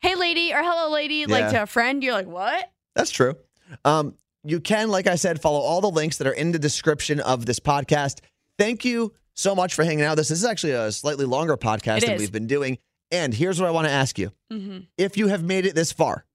[0.01, 2.69] Hey lady or hello lady, like to a friend, you're like, What?
[2.95, 3.36] That's true.
[3.84, 7.19] Um, you can, like I said, follow all the links that are in the description
[7.19, 8.19] of this podcast.
[8.60, 10.29] Thank you so much for hanging out with us.
[10.29, 12.19] This is actually a slightly longer podcast It than is.
[12.21, 12.77] we've been doing.
[13.12, 14.31] And here's what I want to ask you.
[14.53, 14.79] Mm-hmm.
[14.97, 16.25] If you have made it this far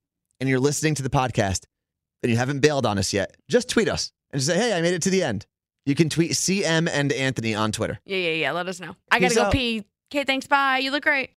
[0.40, 1.66] and you're listening to the podcast
[2.22, 4.94] and you haven't bailed on us yet, just tweet us and say, hey, I made
[4.94, 5.46] it to the end.
[5.86, 8.00] You can tweet CM and Anthony on Twitter.
[8.04, 8.52] Yeah, yeah, yeah.
[8.52, 8.96] Let us know.
[9.10, 9.52] I Peace gotta go out.
[9.52, 9.84] pee.
[10.12, 10.46] Okay, thanks.
[10.48, 10.78] Bye.
[10.78, 11.28] You look great.